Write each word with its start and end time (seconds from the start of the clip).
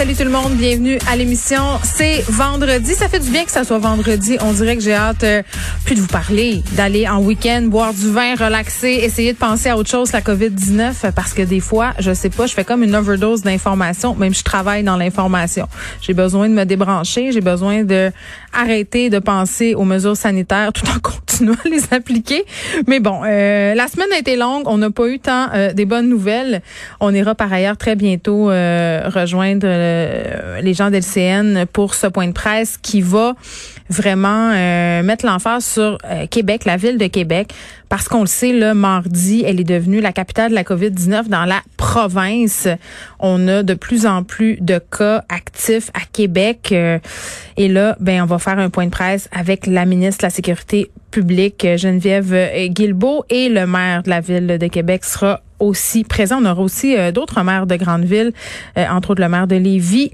Salut 0.00 0.14
tout 0.14 0.24
le 0.24 0.30
monde, 0.30 0.54
bienvenue 0.54 0.96
à 1.12 1.14
l'émission. 1.14 1.60
C'est 1.82 2.22
vendredi, 2.22 2.94
ça 2.94 3.06
fait 3.10 3.18
du 3.18 3.28
bien 3.28 3.44
que 3.44 3.50
ça 3.50 3.64
soit 3.64 3.76
vendredi. 3.76 4.38
On 4.40 4.54
dirait 4.54 4.74
que 4.74 4.82
j'ai 4.82 4.94
hâte 4.94 5.24
euh, 5.24 5.42
plus 5.84 5.94
de 5.94 6.00
vous 6.00 6.06
parler, 6.06 6.62
d'aller 6.72 7.06
en 7.06 7.20
week-end, 7.22 7.64
boire 7.66 7.92
du 7.92 8.10
vin, 8.10 8.34
relaxer, 8.34 9.00
essayer 9.02 9.34
de 9.34 9.38
penser 9.38 9.68
à 9.68 9.76
autre 9.76 9.90
chose, 9.90 10.10
la 10.12 10.22
COVID-19, 10.22 11.12
parce 11.12 11.34
que 11.34 11.42
des 11.42 11.60
fois, 11.60 11.92
je 11.98 12.14
sais 12.14 12.30
pas, 12.30 12.46
je 12.46 12.54
fais 12.54 12.64
comme 12.64 12.82
une 12.82 12.96
overdose 12.96 13.42
d'informations, 13.42 14.14
même 14.14 14.32
je 14.32 14.42
travaille 14.42 14.84
dans 14.84 14.96
l'information. 14.96 15.68
J'ai 16.00 16.14
besoin 16.14 16.48
de 16.48 16.54
me 16.54 16.64
débrancher, 16.64 17.30
j'ai 17.32 17.42
besoin 17.42 17.84
de 17.84 18.10
arrêter 18.58 19.10
de 19.10 19.18
penser 19.18 19.74
aux 19.74 19.84
mesures 19.84 20.16
sanitaires 20.16 20.72
tout 20.72 20.86
en 20.88 20.98
continuant 21.02 21.56
à 21.62 21.68
les 21.68 21.82
appliquer. 21.92 22.46
Mais 22.86 23.00
bon, 23.00 23.20
euh, 23.26 23.74
la 23.74 23.86
semaine 23.86 24.08
a 24.14 24.18
été 24.18 24.36
longue, 24.36 24.62
on 24.64 24.78
n'a 24.78 24.90
pas 24.90 25.08
eu 25.08 25.18
tant 25.18 25.48
euh, 25.52 25.74
des 25.74 25.84
bonnes 25.84 26.08
nouvelles. 26.08 26.62
On 27.00 27.12
ira 27.12 27.34
par 27.34 27.52
ailleurs 27.52 27.76
très 27.76 27.96
bientôt 27.96 28.46
rejoindre 28.46 29.66
euh, 29.90 30.60
les 30.60 30.74
gens 30.74 30.90
d'LCN 30.90 31.66
pour 31.66 31.94
ce 31.94 32.06
point 32.06 32.28
de 32.28 32.32
presse 32.32 32.76
qui 32.80 33.00
va 33.00 33.34
vraiment 33.88 34.52
euh, 34.52 35.02
mettre 35.02 35.26
l'emphase 35.26 35.64
sur 35.64 35.98
euh, 36.04 36.26
Québec, 36.26 36.64
la 36.64 36.76
ville 36.76 36.98
de 36.98 37.06
Québec, 37.06 37.52
parce 37.90 38.08
qu'on 38.08 38.20
le 38.20 38.26
sait, 38.26 38.52
le 38.52 38.72
mardi, 38.72 39.42
elle 39.44 39.60
est 39.60 39.64
devenue 39.64 40.00
la 40.00 40.12
capitale 40.12 40.50
de 40.50 40.54
la 40.54 40.62
COVID-19 40.62 41.28
dans 41.28 41.44
la 41.44 41.60
province. 41.76 42.68
On 43.18 43.48
a 43.48 43.62
de 43.62 43.74
plus 43.74 44.06
en 44.06 44.22
plus 44.22 44.56
de 44.60 44.78
cas 44.78 45.24
actifs 45.28 45.90
à 45.92 46.06
Québec. 46.10 46.72
et 46.72 47.68
là, 47.68 47.96
ben, 48.00 48.22
on 48.22 48.26
va 48.26 48.38
faire 48.38 48.58
un 48.60 48.70
point 48.70 48.86
de 48.86 48.90
presse 48.90 49.28
avec 49.32 49.66
la 49.66 49.84
ministre 49.84 50.22
de 50.22 50.26
la 50.26 50.30
Sécurité 50.30 50.90
publique, 51.10 51.66
Geneviève 51.76 52.32
Guilbeault, 52.68 53.24
et 53.28 53.48
le 53.48 53.66
maire 53.66 54.04
de 54.04 54.10
la 54.10 54.20
ville 54.20 54.46
de 54.46 54.66
Québec 54.68 55.04
sera 55.04 55.42
aussi 55.60 56.04
présent. 56.04 56.38
On 56.42 56.46
aura 56.46 56.62
aussi 56.62 56.96
euh, 56.96 57.12
d'autres 57.12 57.42
maires 57.42 57.66
de 57.66 57.76
grandes 57.76 58.04
villes, 58.04 58.32
euh, 58.76 58.86
entre 58.90 59.10
autres 59.10 59.20
le 59.20 59.28
maire 59.28 59.46
de 59.46 59.56
Lévis. 59.56 60.10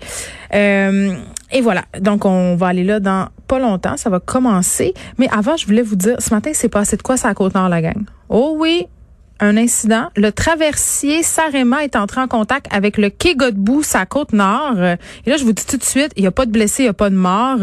Euh, 0.55 1.15
et 1.53 1.61
voilà. 1.61 1.85
Donc, 2.01 2.25
on 2.25 2.57
va 2.57 2.69
aller 2.69 2.85
là 2.85 3.01
dans 3.01 3.29
pas 3.47 3.59
longtemps. 3.59 3.97
Ça 3.97 4.11
va 4.11 4.21
commencer. 4.21 4.95
Mais 5.19 5.29
avant, 5.31 5.57
je 5.57 5.67
voulais 5.67 5.83
vous 5.83 5.97
dire, 5.97 6.17
ce 6.21 6.35
matin, 6.35 6.51
c'est 6.55 6.69
passé 6.69 6.97
de 6.97 7.03
quoi 7.03 7.17
ça 7.17 7.29
à 7.29 7.35
Côte-Nord, 7.35 7.69
la 7.69 7.83
gang? 7.83 8.05
Oh 8.29 8.57
oui, 8.59 8.87
un 9.41 9.57
incident. 9.57 10.09
Le 10.17 10.33
traversier 10.33 11.23
Sarema 11.23 11.85
est 11.85 11.97
entré 11.97 12.21
en 12.21 12.29
contact 12.29 12.67
avec 12.71 12.97
le 12.97 13.11
quai 13.11 13.37
sa 13.83 14.07
côte 14.07 14.33
nord. 14.33 14.79
Et 14.79 15.31
là, 15.31 15.37
je 15.37 15.45
vous 15.45 15.53
dis 15.53 15.67
tout 15.67 15.77
de 15.77 15.85
suite, 15.85 16.13
il 16.17 16.23
n'y 16.23 16.27
a 16.27 16.31
pas 16.31 16.47
de 16.47 16.51
blessés, 16.51 16.83
il 16.83 16.87
n'y 16.87 16.91
a 16.91 16.95
pas 16.95 17.11
de 17.11 17.15
morts. 17.15 17.59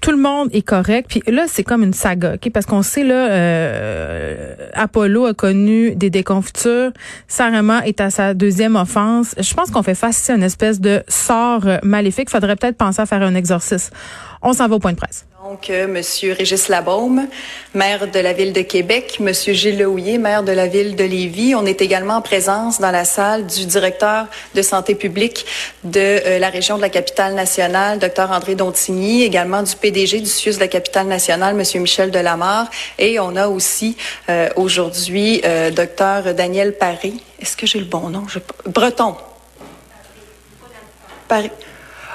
Tout 0.00 0.10
le 0.10 0.16
monde 0.16 0.48
est 0.52 0.62
correct. 0.62 1.06
Puis 1.08 1.22
là, 1.26 1.44
c'est 1.48 1.64
comme 1.64 1.82
une 1.82 1.92
saga, 1.92 2.34
ok? 2.34 2.50
Parce 2.52 2.66
qu'on 2.66 2.82
sait 2.82 3.04
là, 3.04 3.30
euh, 3.30 4.54
Apollo 4.74 5.26
a 5.26 5.34
connu 5.34 5.94
des 5.94 6.10
déconfitures. 6.10 6.92
Sarema 7.28 7.86
est 7.86 8.00
à 8.00 8.10
sa 8.10 8.34
deuxième 8.34 8.76
offense. 8.76 9.34
Je 9.38 9.54
pense 9.54 9.70
qu'on 9.70 9.82
fait 9.82 9.94
face 9.94 10.30
à 10.30 10.34
une 10.34 10.42
espèce 10.42 10.80
de 10.80 11.02
sort 11.08 11.66
maléfique. 11.82 12.30
Faudrait 12.30 12.56
peut-être 12.56 12.76
penser 12.76 13.02
à 13.02 13.06
faire 13.06 13.22
un 13.22 13.34
exorcisme. 13.34 13.94
On 14.42 14.52
s'en 14.52 14.68
va 14.68 14.76
au 14.76 14.78
point 14.78 14.92
de 14.92 14.98
presse. 14.98 15.26
Donc, 15.42 15.70
euh, 15.70 15.88
Monsieur 15.88 16.34
Régis 16.34 16.68
Labaume, 16.68 17.26
maire 17.74 18.06
de 18.06 18.20
la 18.20 18.32
ville 18.32 18.52
de 18.52 18.60
Québec, 18.60 19.16
Monsieur 19.18 19.52
Gilles 19.52 19.76
Lehouillier, 19.76 20.16
maire 20.16 20.44
de 20.44 20.52
la 20.52 20.68
ville 20.68 20.94
de 20.94 21.02
Lévis. 21.02 21.56
On 21.56 21.66
est 21.66 21.80
également 21.82 22.14
en 22.14 22.22
présence 22.22 22.80
dans 22.80 22.92
la 22.92 23.04
salle 23.04 23.44
du 23.46 23.66
directeur 23.66 24.28
de 24.54 24.62
santé 24.62 24.94
publique 24.94 25.44
de 25.82 25.98
euh, 26.00 26.38
la 26.38 26.48
région 26.48 26.76
de 26.76 26.80
la 26.80 26.90
capitale 26.90 27.34
nationale, 27.34 27.98
Dr 27.98 28.30
André 28.30 28.54
Dontigny, 28.54 29.24
également 29.24 29.64
du 29.64 29.74
PDG 29.74 30.20
du 30.20 30.26
CIUS 30.26 30.54
de 30.54 30.60
la 30.60 30.68
capitale 30.68 31.08
nationale, 31.08 31.56
Monsieur 31.56 31.80
Michel 31.80 32.12
Delamarre, 32.12 32.70
et 33.00 33.18
on 33.18 33.34
a 33.34 33.48
aussi 33.48 33.96
euh, 34.28 34.48
aujourd'hui 34.54 35.42
Dr 35.74 36.34
Daniel 36.34 36.76
Paris. 36.76 37.20
Est-ce 37.40 37.56
que 37.56 37.66
j'ai 37.66 37.80
le 37.80 37.86
bon 37.86 38.10
nom? 38.10 38.26
Breton. 38.66 39.16
Paris. 41.26 41.50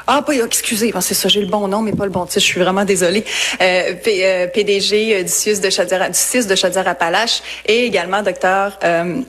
Ah, 0.09 0.21
pas, 0.21 0.33
excusez, 0.33 0.93
c'est 1.01 1.13
ça, 1.13 1.27
j'ai 1.27 1.41
le 1.41 1.47
bon 1.47 1.67
nom, 1.67 1.81
mais 1.81 1.91
pas 1.91 2.05
le 2.05 2.11
bon 2.11 2.25
titre. 2.25 2.39
Je 2.39 2.45
suis 2.45 2.61
vraiment 2.61 2.85
désolée. 2.85 3.25
Euh, 3.61 3.93
PDG 4.47 5.15
euh, 5.15 5.23
du 5.23 5.29
CIUS 5.29 5.59
de 5.59 5.69
Chaudière, 5.69 6.09
du 6.09 6.17
CIS 6.17 6.47
de 6.47 6.55
Chaudière-Appalaches 6.55 7.41
et 7.65 7.85
également 7.85 8.23
docteur 8.23 8.79
euh, 8.85 9.21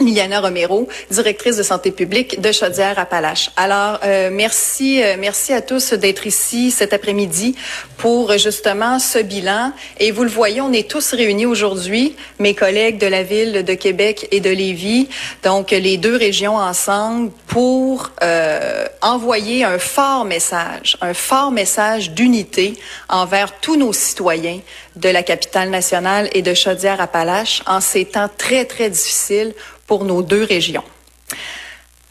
Liliana 0.00 0.40
Romero, 0.40 0.88
directrice 1.10 1.56
de 1.56 1.62
santé 1.62 1.90
publique 1.90 2.40
de 2.40 2.52
Chaudière-Appalaches. 2.52 3.50
Alors, 3.56 4.00
euh, 4.04 4.30
merci, 4.32 5.02
euh, 5.02 5.16
merci 5.18 5.52
à 5.52 5.60
tous 5.60 5.92
d'être 5.92 6.26
ici 6.26 6.70
cet 6.70 6.92
après-midi 6.92 7.54
pour 7.96 8.36
justement 8.38 8.98
ce 8.98 9.18
bilan. 9.18 9.72
Et 9.98 10.10
vous 10.10 10.24
le 10.24 10.30
voyez, 10.30 10.60
on 10.60 10.72
est 10.72 10.88
tous 10.88 11.12
réunis 11.12 11.46
aujourd'hui, 11.46 12.16
mes 12.38 12.54
collègues 12.54 12.98
de 12.98 13.06
la 13.06 13.22
ville 13.22 13.64
de 13.64 13.74
Québec 13.74 14.28
et 14.30 14.40
de 14.40 14.50
Lévis, 14.50 15.08
donc 15.42 15.70
les 15.70 15.96
deux 15.96 16.16
régions 16.16 16.56
ensemble, 16.56 17.30
pour 17.46 18.10
euh, 18.22 18.86
envoyer 19.02 19.64
un 19.64 19.78
fort 19.78 20.24
message, 20.24 20.96
un 21.00 21.14
fort 21.14 21.50
message 21.50 22.12
d'unité 22.12 22.74
envers 23.08 23.60
tous 23.60 23.76
nos 23.76 23.92
citoyens 23.92 24.60
de 25.00 25.08
la 25.08 25.22
capitale 25.22 25.70
nationale 25.70 26.28
et 26.34 26.42
de 26.42 26.54
Chaudière-Appalaches 26.54 27.62
en 27.66 27.80
ces 27.80 28.04
temps 28.04 28.28
très, 28.36 28.64
très 28.64 28.90
difficiles 28.90 29.54
pour 29.86 30.04
nos 30.04 30.22
deux 30.22 30.44
régions. 30.44 30.84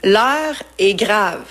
L'heure 0.04 0.64
est 0.80 0.96
grave 0.96 1.44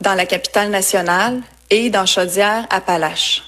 dans 0.00 0.14
la 0.14 0.26
capitale 0.26 0.70
nationale 0.70 1.40
et 1.70 1.90
dans 1.90 2.06
Chaudière-Appalaches. 2.06 3.42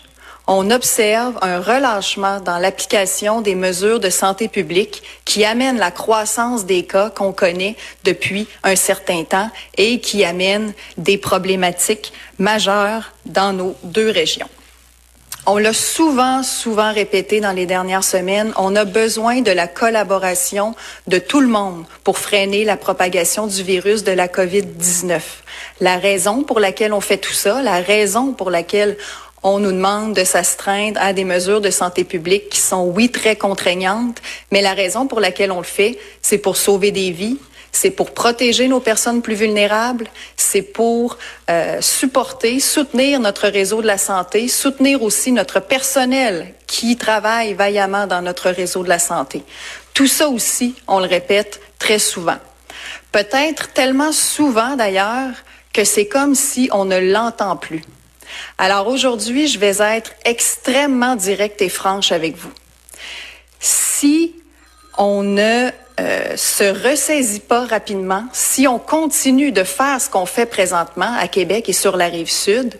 On 0.47 0.71
observe 0.71 1.39
un 1.43 1.61
relâchement 1.61 2.41
dans 2.41 2.59
l'application 2.59 3.41
des 3.41 3.55
mesures 3.55 4.01
de 4.01 4.11
santé 4.11 4.49
publique 4.49 5.03
qui 5.25 5.45
amène 5.45 5.79
la 5.79 5.93
croissance 5.93 6.67
des 6.67 6.85
cas 6.85 7.11
qu'on 7.11 7.33
connaît 7.33 7.77
depuis 8.03 8.49
un 8.65 8.75
certain 8.75 9.23
temps 9.23 9.49
et 9.77 10.01
qui 10.01 10.25
amène 10.25 10.73
des 10.97 11.19
problématiques 11.19 12.13
majeures 12.39 13.13
dans 13.27 13.53
nos 13.53 13.77
deux 13.85 14.11
régions. 14.11 14.49
On 15.47 15.57
l'a 15.57 15.73
souvent, 15.73 16.43
souvent 16.43 16.93
répété 16.93 17.41
dans 17.41 17.53
les 17.53 17.65
dernières 17.65 18.05
semaines, 18.05 18.53
on 18.57 18.77
a 18.77 18.85
besoin 18.85 19.41
de 19.41 19.51
la 19.51 19.67
collaboration 19.67 20.75
de 21.07 21.19
tout 21.19 21.41
le 21.41 21.49
monde 21.49 21.85
pour 22.05 22.19
freiner 22.19 22.65
la 22.65 22.77
propagation 22.77 23.47
du 23.47 23.63
virus 23.63 24.05
de 24.05 24.13
la 24.13 24.29
COVID-19. 24.29 25.21
La 25.81 25.97
raison 25.97 26.43
pour 26.43 26.61
laquelle 26.61 26.93
on 26.93 27.01
fait 27.01 27.17
tout 27.17 27.33
ça, 27.33 27.63
la 27.63 27.81
raison 27.81 28.33
pour 28.33 28.51
laquelle 28.51 28.99
on 29.43 29.59
nous 29.59 29.73
demande 29.73 30.15
de 30.15 30.25
s'astreindre 30.25 31.01
à 31.01 31.15
des 31.15 31.25
mesures 31.25 31.63
de 31.63 31.71
santé 31.71 32.05
publique 32.05 32.51
qui 32.51 32.61
sont, 32.61 32.85
oui, 32.85 33.11
très 33.11 33.37
contraignantes, 33.37 34.21
mais 34.53 34.61
la 34.61 34.75
raison 34.75 35.07
pour 35.07 35.21
laquelle 35.21 35.53
on 35.53 35.59
le 35.59 35.65
fait, 35.65 35.99
c'est 36.21 36.39
pour 36.39 36.59
sauver 36.59 36.91
des 36.91 37.13
vies, 37.13 37.39
c'est 37.73 37.91
pour 37.91 38.13
protéger 38.13 38.69
nos 38.69 38.81
personnes 38.81 39.23
plus 39.23 39.35
vulnérables, 39.35 40.09
c'est 40.37 40.63
pour 40.63 41.19
euh, 41.49 41.81
supporter, 41.81 42.61
soutenir 42.61 43.21
notre 43.21 43.49
réseau 43.49 43.81
de 43.83 43.87
la 43.87 43.99
santé, 43.99 44.49
soutenir 44.49 45.03
aussi 45.03 45.33
notre 45.33 45.61
personnel 45.61 46.55
qui 46.67 46.97
travaille 46.97 47.55
vaillamment 47.55 48.07
dans 48.07 48.23
notre 48.23 48.51
réseau 48.51 48.83
de 48.83 48.89
la 48.89 48.99
santé. 48.99 49.43
Tout 49.95 50.07
ça 50.07 50.29
aussi, 50.29 50.75
on 50.89 51.01
le 51.01 51.07
répète 51.07 51.61
très 51.79 51.99
souvent. 51.99 52.39
Peut-être 53.13 53.73
tellement 53.73 54.13
souvent 54.13 54.77
d'ailleurs 54.77 55.33
que 55.73 55.85
c'est 55.85 56.07
comme 56.07 56.35
si 56.35 56.69
on 56.73 56.85
ne 56.85 56.99
l'entend 56.99 57.57
plus. 57.57 57.83
Alors 58.59 58.87
aujourd'hui, 58.89 59.47
je 59.49 59.59
vais 59.59 59.79
être 59.81 60.13
extrêmement 60.25 61.17
directe 61.17 61.63
et 61.63 61.69
franche 61.69 62.13
avec 62.13 62.37
vous. 62.37 62.53
Si 63.59 64.35
on 64.97 65.23
ne 65.23 65.71
euh, 66.01 66.37
se 66.37 66.65
ressaisit 66.65 67.41
pas 67.41 67.67
rapidement, 67.67 68.25
si 68.33 68.67
on 68.67 68.79
continue 68.79 69.53
de 69.53 69.65
faire 69.65 70.01
ce 70.01 70.09
qu'on 70.09 70.25
fait 70.25 70.47
présentement 70.47 71.13
à 71.19 71.29
Québec 71.29 71.69
et 71.69 71.75
sur 71.75 71.97
la 71.97 72.07
rive 72.07 72.31
sud, 72.31 72.79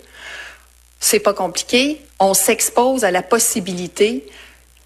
c'est 1.01 1.19
pas 1.19 1.35
compliqué. 1.35 2.01
On 2.19 2.33
s'expose 2.33 3.05
à 3.05 3.11
la 3.11 3.23
possibilité 3.23 4.27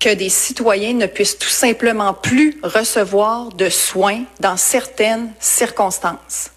que 0.01 0.13
des 0.13 0.31
citoyens 0.31 0.95
ne 0.95 1.07
puissent 1.07 1.39
tout 1.39 1.49
simplement 1.49 2.13
plus 2.13 2.59
recevoir 2.65 3.51
de 3.51 3.69
soins 3.69 4.25
dans 4.41 4.57
certaines 4.57 5.33
circonstances. 5.39 6.51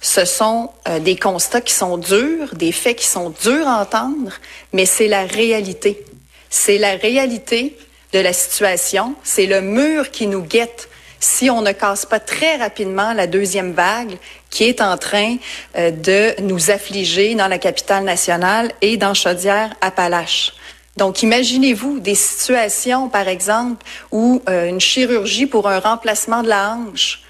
Ce 0.00 0.24
sont 0.24 0.70
euh, 0.88 1.00
des 1.00 1.16
constats 1.16 1.62
qui 1.62 1.74
sont 1.74 1.98
durs, 1.98 2.54
des 2.54 2.70
faits 2.70 2.98
qui 2.98 3.06
sont 3.06 3.30
durs 3.42 3.66
à 3.66 3.82
entendre, 3.82 4.32
mais 4.72 4.86
c'est 4.86 5.08
la 5.08 5.24
réalité. 5.24 6.04
C'est 6.48 6.78
la 6.78 6.94
réalité 6.94 7.76
de 8.12 8.18
la 8.18 8.32
situation, 8.32 9.14
c'est 9.22 9.46
le 9.46 9.60
mur 9.60 10.10
qui 10.10 10.26
nous 10.26 10.42
guette 10.42 10.88
si 11.20 11.50
on 11.50 11.62
ne 11.62 11.72
casse 11.72 12.06
pas 12.06 12.20
très 12.20 12.56
rapidement 12.56 13.12
la 13.12 13.26
deuxième 13.26 13.72
vague 13.72 14.16
qui 14.50 14.64
est 14.64 14.80
en 14.80 14.96
train 14.96 15.36
euh, 15.76 15.90
de 15.90 16.40
nous 16.42 16.70
affliger 16.70 17.34
dans 17.34 17.48
la 17.48 17.58
capitale 17.58 18.04
nationale 18.04 18.72
et 18.80 18.96
dans 18.96 19.14
Chaudière-Appalaches. 19.14 20.52
Donc, 20.96 21.22
imaginez-vous 21.22 21.98
des 21.98 22.14
situations, 22.14 23.08
par 23.08 23.28
exemple, 23.28 23.84
où 24.12 24.42
euh, 24.48 24.68
une 24.68 24.80
chirurgie 24.80 25.46
pour 25.46 25.68
un 25.68 25.78
remplacement 25.78 26.42
de 26.42 26.48
la 26.48 26.74
hanche 26.74 27.22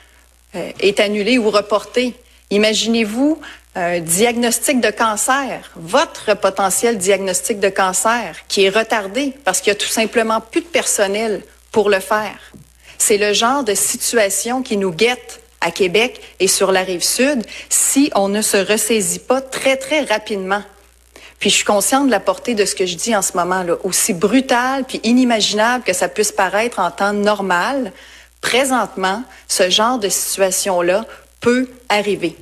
euh, 0.55 0.71
est 0.81 1.01
annulée 1.01 1.39
ou 1.39 1.51
reportée. 1.51 2.15
Imaginez-vous 2.51 3.41
un 3.77 4.01
diagnostic 4.01 4.81
de 4.81 4.91
cancer, 4.91 5.71
votre 5.77 6.35
potentiel 6.35 6.97
diagnostic 6.97 7.61
de 7.61 7.69
cancer 7.69 8.35
qui 8.49 8.65
est 8.65 8.71
retardé 8.71 9.35
parce 9.45 9.61
qu'il 9.61 9.71
y 9.71 9.77
a 9.77 9.79
tout 9.79 9.87
simplement 9.87 10.41
plus 10.41 10.63
de 10.63 10.67
personnel 10.67 11.43
pour 11.73 11.91
le 11.91 12.01
faire. 12.01 12.39
C'est 12.97 13.19
le 13.19 13.35
genre 13.35 13.65
de 13.65 13.75
situation 13.75 14.63
qui 14.63 14.79
nous 14.79 14.93
guette 14.93 15.43
à 15.61 15.71
Québec 15.71 16.23
et 16.41 16.49
sur 16.49 16.73
la 16.73 16.81
rive 16.81 17.05
sud 17.05 17.45
si 17.69 18.11
on 18.15 18.29
ne 18.29 18.41
se 18.41 18.57
ressaisit 18.57 19.19
pas 19.19 19.43
très, 19.43 19.77
très 19.77 20.01
rapidement. 20.01 20.63
Puis 21.39 21.51
je 21.51 21.57
suis 21.57 21.65
consciente 21.67 22.07
de 22.07 22.11
la 22.11 22.21
portée 22.21 22.55
de 22.55 22.65
ce 22.65 22.75
que 22.75 22.87
je 22.87 22.97
dis 22.97 23.15
en 23.15 23.21
ce 23.21 23.37
moment-là, 23.37 23.75
aussi 23.85 24.15
brutal 24.15 24.85
puis 24.85 25.01
inimaginable 25.05 25.85
que 25.85 25.93
ça 25.93 26.09
puisse 26.09 26.33
paraître 26.33 26.79
en 26.79 26.91
temps 26.91 27.13
normal. 27.13 27.93
Présentement, 28.41 29.23
ce 29.49 29.69
genre 29.69 29.99
de 29.99 30.09
situation-là 30.09 31.05
peut 31.41 31.69
arriver. 31.91 32.37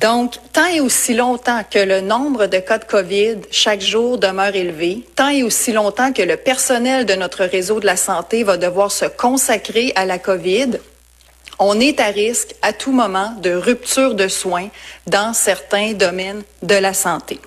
Donc, 0.00 0.36
tant 0.54 0.66
et 0.66 0.80
aussi 0.80 1.12
longtemps 1.12 1.62
que 1.70 1.78
le 1.78 2.00
nombre 2.00 2.46
de 2.46 2.58
cas 2.58 2.78
de 2.78 2.84
COVID 2.84 3.36
chaque 3.50 3.82
jour 3.82 4.16
demeure 4.16 4.56
élevé, 4.56 5.04
tant 5.14 5.28
et 5.28 5.42
aussi 5.42 5.72
longtemps 5.72 6.14
que 6.14 6.22
le 6.22 6.38
personnel 6.38 7.04
de 7.04 7.12
notre 7.14 7.44
réseau 7.44 7.80
de 7.80 7.86
la 7.86 7.98
santé 7.98 8.42
va 8.42 8.56
devoir 8.56 8.90
se 8.90 9.04
consacrer 9.04 9.92
à 9.96 10.06
la 10.06 10.18
COVID, 10.18 10.78
on 11.58 11.78
est 11.78 12.00
à 12.00 12.06
risque 12.06 12.54
à 12.62 12.72
tout 12.72 12.92
moment 12.92 13.34
de 13.42 13.50
rupture 13.50 14.14
de 14.14 14.26
soins 14.26 14.70
dans 15.06 15.34
certains 15.34 15.92
domaines 15.92 16.44
de 16.62 16.76
la 16.76 16.94
santé. 16.94 17.38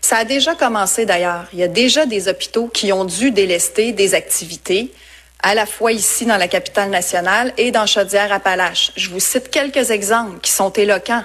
Ça 0.00 0.16
a 0.18 0.24
déjà 0.24 0.54
commencé 0.54 1.04
d'ailleurs. 1.04 1.44
Il 1.52 1.58
y 1.58 1.62
a 1.62 1.68
déjà 1.68 2.06
des 2.06 2.28
hôpitaux 2.28 2.68
qui 2.68 2.90
ont 2.94 3.04
dû 3.04 3.32
délester 3.32 3.92
des 3.92 4.14
activités 4.14 4.94
à 5.42 5.54
la 5.54 5.66
fois 5.66 5.92
ici 5.92 6.24
dans 6.24 6.38
la 6.38 6.48
capitale 6.48 6.88
nationale 6.88 7.52
et 7.58 7.70
dans 7.70 7.84
Chaudière-Appalaches. 7.84 8.92
Je 8.96 9.10
vous 9.10 9.20
cite 9.20 9.50
quelques 9.50 9.90
exemples 9.90 10.40
qui 10.40 10.50
sont 10.50 10.72
éloquents. 10.72 11.24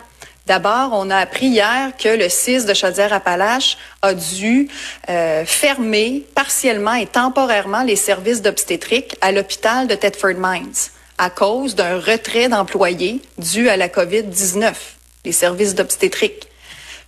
D'abord, 0.51 0.89
on 0.91 1.09
a 1.09 1.15
appris 1.15 1.45
hier 1.45 1.93
que 1.97 2.09
le 2.09 2.27
CIS 2.27 2.65
de 2.65 2.73
Chaudière-Appalaches 2.73 3.77
a 4.01 4.13
dû 4.13 4.67
euh, 5.09 5.45
fermer 5.45 6.25
partiellement 6.35 6.95
et 6.95 7.05
temporairement 7.05 7.83
les 7.83 7.95
services 7.95 8.41
d'obstétrique 8.41 9.15
à 9.21 9.31
l'hôpital 9.31 9.87
de 9.87 9.95
Thetford 9.95 10.35
Mines 10.35 10.89
à 11.17 11.29
cause 11.29 11.73
d'un 11.75 12.01
retrait 12.01 12.49
d'employés 12.49 13.21
dû 13.37 13.69
à 13.69 13.77
la 13.77 13.87
COVID-19, 13.87 14.73
les 15.23 15.31
services 15.31 15.73
d'obstétrique. 15.73 16.49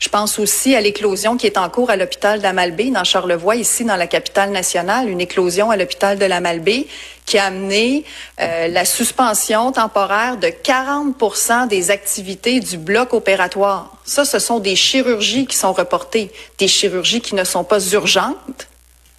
Je 0.03 0.09
pense 0.09 0.37
aussi 0.37 0.75
à 0.75 0.81
l'éclosion 0.81 1.37
qui 1.37 1.47
est 1.47 1.57
en 1.57 1.69
cours 1.69 1.89
à 1.89 1.95
l'hôpital 1.95 2.41
d'Amalbé, 2.41 2.91
dans 2.91 3.05
Charlevoix, 3.05 3.55
ici 3.55 3.85
dans 3.85 3.95
la 3.95 4.05
capitale 4.05 4.51
nationale, 4.51 5.07
une 5.07 5.21
éclosion 5.21 5.71
à 5.71 5.77
l'hôpital 5.77 6.19
de 6.19 6.25
l'Amalbé 6.25 6.87
qui 7.25 7.37
a 7.37 7.45
amené 7.45 8.03
euh, 8.41 8.67
la 8.67 8.83
suspension 8.83 9.71
temporaire 9.71 10.35
de 10.35 10.49
40 10.49 11.69
des 11.69 11.89
activités 11.89 12.59
du 12.59 12.77
bloc 12.77 13.13
opératoire. 13.13 13.95
Ça, 14.03 14.25
ce 14.25 14.39
sont 14.39 14.59
des 14.59 14.75
chirurgies 14.75 15.45
qui 15.45 15.55
sont 15.55 15.71
reportées, 15.71 16.33
des 16.57 16.67
chirurgies 16.67 17.21
qui 17.21 17.33
ne 17.35 17.45
sont 17.45 17.63
pas 17.63 17.79
urgentes, 17.79 18.67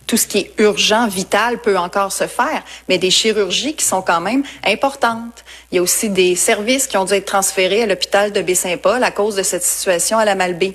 tout 0.07 0.17
ce 0.17 0.27
qui 0.27 0.39
est 0.39 0.53
urgent, 0.59 1.09
vital 1.09 1.61
peut 1.61 1.79
encore 1.79 2.13
se 2.13 2.27
faire, 2.27 2.63
mais 2.89 2.99
des 2.99 3.11
chirurgies 3.11 3.75
qui 3.75 3.85
sont 3.85 4.03
quand 4.03 4.21
même 4.21 4.43
importantes. 4.65 5.45
Il 5.71 5.77
y 5.77 5.79
a 5.79 5.83
aussi 5.83 6.11
des 6.11 6.37
services 6.37 6.87
qui 6.87 6.97
ont 6.97 7.05
dû 7.05 7.15
être 7.15 7.27
transférés 7.27 7.83
à 7.83 7.87
l'hôpital 7.87 8.33
de 8.33 8.43
Baie-Saint-Paul 8.43 9.03
à 9.03 9.11
cause 9.11 9.37
de 9.37 9.43
cette 9.43 9.65
situation 9.65 10.19
à 10.19 10.25
la 10.25 10.35
Malbaie. 10.35 10.75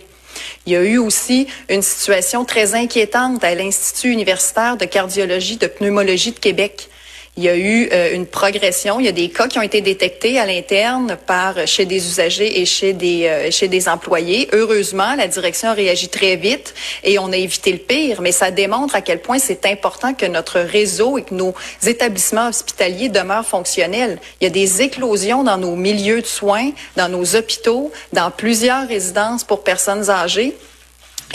Il 0.65 0.73
y 0.73 0.75
a 0.75 0.83
eu 0.83 0.97
aussi 0.97 1.47
une 1.69 1.81
situation 1.81 2.45
très 2.45 2.75
inquiétante 2.75 3.43
à 3.43 3.55
l'Institut 3.55 4.11
universitaire 4.11 4.77
de 4.77 4.85
cardiologie 4.85 5.57
de 5.57 5.67
pneumologie 5.67 6.31
de 6.31 6.39
Québec. 6.39 6.89
Il 7.37 7.43
y 7.43 7.49
a 7.49 7.55
eu 7.55 7.87
euh, 7.93 8.15
une 8.15 8.25
progression. 8.25 8.99
Il 8.99 9.05
y 9.05 9.09
a 9.09 9.13
des 9.13 9.29
cas 9.29 9.47
qui 9.47 9.59
ont 9.59 9.63
été 9.63 9.81
détectés 9.81 10.39
à 10.39 10.45
l'interne 10.45 11.17
par 11.25 11.65
chez 11.67 11.85
des 11.85 12.05
usagers 12.05 12.59
et 12.59 12.65
chez 12.65 12.93
des 12.93 13.27
euh, 13.27 13.51
chez 13.51 13.67
des 13.67 13.87
employés. 13.87 14.49
Heureusement, 14.51 15.15
la 15.15 15.27
direction 15.27 15.69
a 15.69 15.73
réagi 15.73 16.09
très 16.09 16.35
vite 16.35 16.73
et 17.03 17.17
on 17.19 17.31
a 17.31 17.37
évité 17.37 17.71
le 17.71 17.77
pire. 17.77 18.21
Mais 18.21 18.31
ça 18.31 18.51
démontre 18.51 18.95
à 18.95 19.01
quel 19.01 19.21
point 19.21 19.39
c'est 19.39 19.65
important 19.65 20.13
que 20.13 20.25
notre 20.25 20.59
réseau 20.59 21.17
et 21.17 21.23
que 21.23 21.33
nos 21.33 21.53
établissements 21.85 22.49
hospitaliers 22.49 23.09
demeurent 23.09 23.45
fonctionnels. 23.45 24.19
Il 24.41 24.43
y 24.43 24.47
a 24.47 24.51
des 24.51 24.81
éclosions 24.81 25.43
dans 25.43 25.57
nos 25.57 25.75
milieux 25.75 26.21
de 26.21 26.27
soins, 26.27 26.71
dans 26.97 27.09
nos 27.09 27.35
hôpitaux, 27.35 27.91
dans 28.11 28.31
plusieurs 28.31 28.87
résidences 28.87 29.43
pour 29.43 29.63
personnes 29.63 30.09
âgées. 30.09 30.55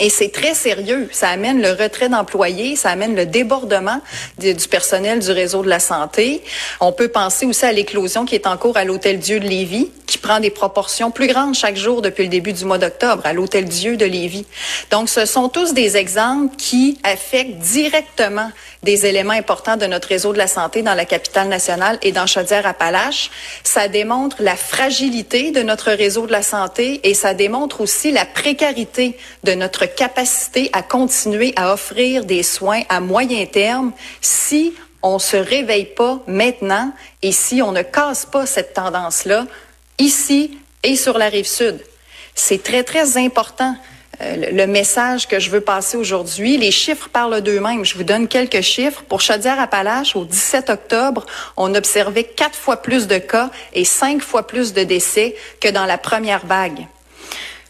Et 0.01 0.09
c'est 0.09 0.29
très 0.29 0.53
sérieux. 0.53 1.07
Ça 1.13 1.29
amène 1.29 1.61
le 1.61 1.71
retrait 1.71 2.09
d'employés, 2.09 2.75
ça 2.75 2.89
amène 2.89 3.15
le 3.15 3.25
débordement 3.25 4.01
du 4.37 4.53
personnel 4.69 5.19
du 5.19 5.31
réseau 5.31 5.63
de 5.63 5.69
la 5.69 5.79
santé. 5.79 6.43
On 6.81 6.91
peut 6.91 7.07
penser 7.07 7.45
aussi 7.45 7.65
à 7.65 7.71
l'éclosion 7.71 8.25
qui 8.25 8.35
est 8.35 8.45
en 8.45 8.57
cours 8.57 8.75
à 8.75 8.83
l'Hôtel 8.83 9.19
Dieu 9.19 9.39
de 9.39 9.47
Lévis, 9.47 9.91
qui 10.05 10.17
prend 10.17 10.41
des 10.41 10.49
proportions 10.49 11.11
plus 11.11 11.27
grandes 11.27 11.55
chaque 11.55 11.77
jour 11.77 12.01
depuis 12.01 12.23
le 12.23 12.29
début 12.29 12.51
du 12.51 12.65
mois 12.65 12.77
d'octobre 12.77 13.21
à 13.25 13.31
l'Hôtel 13.31 13.65
Dieu 13.65 13.95
de 13.95 14.05
Lévis. 14.05 14.45
Donc, 14.91 15.07
ce 15.07 15.25
sont 15.25 15.47
tous 15.47 15.73
des 15.73 15.95
exemples 15.95 16.55
qui 16.57 16.97
affectent 17.03 17.57
directement 17.59 18.51
des 18.85 19.07
éléments 19.07 19.33
importants 19.33 19.75
de 19.75 19.87
notre 19.87 20.07
réseau 20.07 20.31
de 20.31 20.37
la 20.37 20.47
santé 20.47 20.83
dans 20.83 20.93
la 20.93 21.05
capitale 21.05 21.49
nationale 21.49 21.97
et 22.03 22.11
dans 22.11 22.27
Chaudière-Appalaches. 22.27 23.31
Ça 23.63 23.87
démontre 23.87 24.37
la 24.39 24.55
fragilité 24.55 25.51
de 25.51 25.63
notre 25.63 25.91
réseau 25.91 26.27
de 26.27 26.31
la 26.31 26.43
santé 26.43 27.01
et 27.03 27.15
ça 27.15 27.33
démontre 27.33 27.81
aussi 27.81 28.11
la 28.11 28.25
précarité 28.25 29.17
de 29.43 29.53
notre 29.53 29.87
capacité 29.87 30.69
à 30.71 30.83
continuer 30.83 31.51
à 31.55 31.73
offrir 31.73 32.25
des 32.25 32.43
soins 32.43 32.83
à 32.87 32.99
moyen 32.99 33.45
terme 33.47 33.91
si 34.21 34.73
on 35.01 35.17
se 35.17 35.37
réveille 35.37 35.85
pas 35.85 36.19
maintenant 36.27 36.93
et 37.23 37.31
si 37.31 37.61
on 37.63 37.71
ne 37.71 37.81
casse 37.81 38.25
pas 38.25 38.45
cette 38.45 38.73
tendance-là 38.73 39.47
ici 39.97 40.59
et 40.83 40.95
sur 40.95 41.17
la 41.17 41.29
rive 41.29 41.47
sud. 41.47 41.79
C'est 42.35 42.61
très, 42.61 42.83
très 42.83 43.17
important. 43.17 43.75
Euh, 44.21 44.51
le 44.51 44.67
message 44.67 45.27
que 45.27 45.39
je 45.39 45.49
veux 45.49 45.61
passer 45.61 45.97
aujourd'hui. 45.97 46.57
Les 46.57 46.71
chiffres 46.71 47.09
parlent 47.09 47.41
d'eux-mêmes. 47.41 47.83
Je 47.83 47.95
vous 47.95 48.03
donne 48.03 48.27
quelques 48.27 48.61
chiffres. 48.61 49.03
Pour 49.03 49.21
Chaudière-Appalaches, 49.21 50.15
au 50.15 50.25
17 50.25 50.69
octobre, 50.69 51.25
on 51.57 51.73
observait 51.75 52.23
quatre 52.23 52.55
fois 52.55 52.77
plus 52.77 53.07
de 53.07 53.17
cas 53.17 53.49
et 53.73 53.85
cinq 53.85 54.21
fois 54.21 54.47
plus 54.47 54.73
de 54.73 54.83
décès 54.83 55.35
que 55.59 55.69
dans 55.69 55.85
la 55.85 55.97
première 55.97 56.45
vague. 56.45 56.87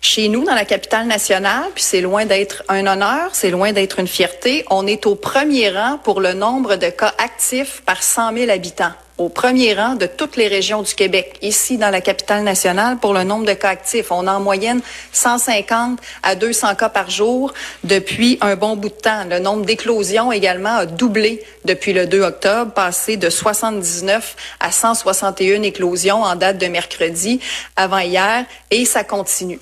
Chez 0.02 0.28
nous, 0.28 0.44
dans 0.44 0.54
la 0.54 0.66
capitale 0.66 1.08
nationale, 1.08 1.66
puis 1.74 1.84
c'est 1.84 2.02
loin 2.02 2.26
d'être 2.26 2.64
un 2.70 2.86
honneur, 2.86 3.30
c'est 3.34 3.50
loin 3.50 3.72
d'être 3.72 4.00
une 4.00 4.08
fierté, 4.08 4.64
on 4.70 4.86
est 4.86 5.08
au 5.08 5.16
premier 5.16 5.72
rang 5.72 5.98
pour 6.04 6.22
le 6.22 6.34
nombre 6.34 6.76
de 6.76 6.90
cas 6.90 7.14
actifs 7.18 7.82
par 7.84 8.04
100 8.04 8.34
000 8.34 8.52
habitants 8.52 8.94
au 9.18 9.30
premier 9.30 9.74
rang 9.74 9.96
de 9.96 10.08
toutes 10.08 10.36
les 10.36 10.48
régions 10.48 10.82
du 10.82 10.94
Québec, 10.94 11.38
ici 11.42 11.78
dans 11.78 11.90
la 11.90 12.02
capitale 12.02 12.44
nationale, 12.44 12.98
pour 12.98 13.14
le 13.14 13.24
nombre 13.24 13.46
de 13.46 13.54
cas 13.54 13.70
actifs. 13.70 14.12
On 14.12 14.28
a 14.28 14.34
en 14.34 14.42
moyenne 14.42 14.82
150 15.14 16.00
à 16.24 16.36
200 16.36 16.76
cas 16.76 16.90
par 16.90 17.10
jour 17.10 17.54
depuis 17.84 18.38
un 18.42 18.56
bon 18.56 18.76
bout 18.76 18.90
de 18.90 18.94
temps. 18.94 19.24
Le 19.30 19.40
nombre 19.40 19.66
d'éclosions 19.66 20.32
également 20.32 20.76
a 20.76 20.86
doublé 20.86 21.42
depuis 21.64 21.94
le 21.94 22.08
2 22.08 22.22
octobre, 22.22 22.74
passé 22.74 23.16
de 23.16 23.30
79 23.30 24.36
à 24.60 24.72
161 24.72 25.62
éclosions 25.62 26.22
en 26.22 26.36
date 26.36 26.58
de 26.58 26.68
mercredi 26.68 27.40
avant 27.76 28.00
hier, 28.00 28.46
et 28.72 28.86
ça 28.86 29.04
continue. 29.04 29.60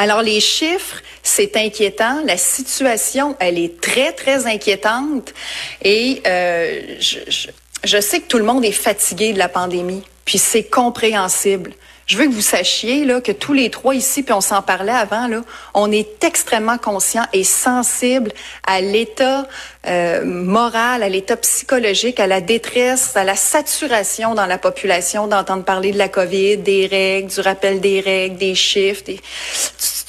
Alors 0.00 0.22
les 0.22 0.40
chiffres, 0.40 1.02
c'est 1.24 1.56
inquiétant. 1.56 2.22
La 2.24 2.36
situation, 2.36 3.36
elle 3.40 3.58
est 3.58 3.80
très 3.80 4.12
très 4.12 4.46
inquiétante. 4.46 5.34
Et 5.82 6.22
euh, 6.24 6.96
je, 7.00 7.18
je, 7.28 7.48
je 7.84 8.00
sais 8.00 8.20
que 8.20 8.26
tout 8.26 8.38
le 8.38 8.44
monde 8.44 8.64
est 8.64 8.72
fatigué 8.72 9.32
de 9.32 9.38
la 9.38 9.48
pandémie, 9.48 10.02
puis 10.24 10.38
c'est 10.38 10.64
compréhensible. 10.64 11.72
Je 12.08 12.16
veux 12.16 12.24
que 12.24 12.32
vous 12.32 12.40
sachiez 12.40 13.04
là 13.04 13.20
que 13.20 13.32
tous 13.32 13.52
les 13.52 13.68
trois 13.68 13.94
ici, 13.94 14.22
puis 14.22 14.32
on 14.32 14.40
s'en 14.40 14.62
parlait 14.62 14.92
avant 14.92 15.28
là, 15.28 15.42
on 15.74 15.92
est 15.92 16.24
extrêmement 16.24 16.78
conscient 16.78 17.24
et 17.34 17.44
sensible 17.44 18.32
à 18.66 18.80
l'état 18.80 19.46
euh, 19.86 20.24
moral, 20.24 21.02
à 21.02 21.10
l'état 21.10 21.36
psychologique, 21.36 22.18
à 22.18 22.26
la 22.26 22.40
détresse, 22.40 23.14
à 23.14 23.24
la 23.24 23.36
saturation 23.36 24.34
dans 24.34 24.46
la 24.46 24.56
population 24.56 25.26
d'entendre 25.26 25.64
parler 25.64 25.92
de 25.92 25.98
la 25.98 26.08
COVID, 26.08 26.56
des 26.56 26.86
règles, 26.86 27.28
du 27.28 27.40
rappel 27.40 27.78
des 27.80 28.00
règles, 28.00 28.38
des 28.38 28.54
chiffres, 28.54 29.04
des 29.04 29.20